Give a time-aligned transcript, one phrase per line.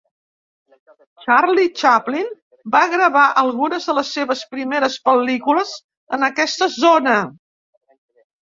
[1.25, 2.31] Charlie Chaplin
[2.77, 5.75] va gravar algunes de les seves primeres pel·lícules
[6.19, 7.17] en aquesta zona.